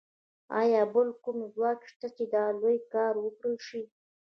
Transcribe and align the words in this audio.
ایا 0.61 0.81
بل 0.93 1.09
کوم 1.23 1.37
ځواک 1.53 1.79
شته 1.91 2.07
چې 2.15 2.23
دا 2.33 2.43
لوی 2.59 2.77
کار 2.93 3.13
وکړای 3.23 3.57
شي 3.67 3.81